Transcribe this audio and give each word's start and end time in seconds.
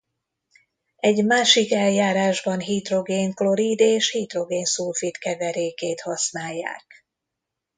Egy 0.97 1.25
másik 1.25 1.71
eljárásban 1.71 2.59
hidrogén-klorid 2.59 3.79
és 3.79 4.11
hidrogén-szulfid 4.11 5.17
keverékét 5.17 6.01
használják. 6.01 7.05